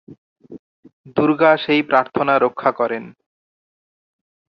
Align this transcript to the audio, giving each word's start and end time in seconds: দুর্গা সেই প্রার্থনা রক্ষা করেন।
দুর্গা 1.15 1.51
সেই 1.57 1.81
প্রার্থনা 1.83 2.33
রক্ষা 2.37 2.71
করেন। 2.71 3.03